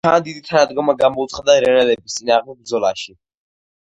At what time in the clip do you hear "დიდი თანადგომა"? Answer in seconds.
0.27-0.95